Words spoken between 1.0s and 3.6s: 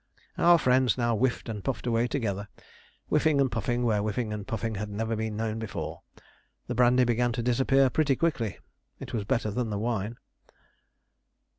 whiffed and puffed away together whiffing and